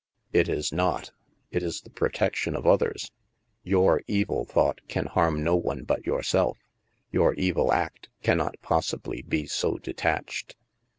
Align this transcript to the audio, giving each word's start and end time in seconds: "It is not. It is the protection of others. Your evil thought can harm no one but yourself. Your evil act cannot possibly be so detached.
"It 0.41 0.49
is 0.49 0.73
not. 0.73 1.11
It 1.51 1.61
is 1.61 1.81
the 1.81 1.91
protection 1.91 2.55
of 2.55 2.65
others. 2.65 3.11
Your 3.61 4.01
evil 4.07 4.45
thought 4.45 4.81
can 4.87 5.05
harm 5.05 5.43
no 5.43 5.55
one 5.55 5.83
but 5.83 6.07
yourself. 6.07 6.57
Your 7.11 7.35
evil 7.35 7.71
act 7.71 8.09
cannot 8.23 8.55
possibly 8.63 9.21
be 9.21 9.45
so 9.45 9.77
detached. 9.77 10.55